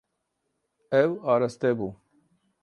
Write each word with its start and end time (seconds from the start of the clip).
Ew 1.01 1.11
araste 1.33 1.69
bû. 1.77 1.89